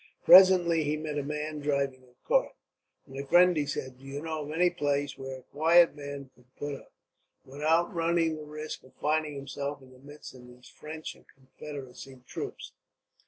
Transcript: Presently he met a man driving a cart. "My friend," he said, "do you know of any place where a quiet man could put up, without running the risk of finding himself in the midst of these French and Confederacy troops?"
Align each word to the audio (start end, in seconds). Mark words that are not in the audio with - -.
Presently 0.25 0.83
he 0.83 0.97
met 0.97 1.19
a 1.19 1.23
man 1.23 1.59
driving 1.59 2.01
a 2.05 2.27
cart. 2.27 2.53
"My 3.05 3.21
friend," 3.21 3.55
he 3.55 3.67
said, 3.67 3.99
"do 3.99 4.03
you 4.03 4.19
know 4.19 4.41
of 4.43 4.51
any 4.51 4.71
place 4.71 5.15
where 5.15 5.37
a 5.37 5.43
quiet 5.43 5.95
man 5.95 6.31
could 6.33 6.55
put 6.55 6.73
up, 6.73 6.91
without 7.45 7.93
running 7.93 8.35
the 8.35 8.43
risk 8.45 8.83
of 8.83 8.95
finding 8.95 9.35
himself 9.35 9.79
in 9.79 9.91
the 9.93 9.99
midst 9.99 10.33
of 10.33 10.47
these 10.47 10.67
French 10.67 11.13
and 11.13 11.25
Confederacy 11.37 12.19
troops?" 12.25 12.71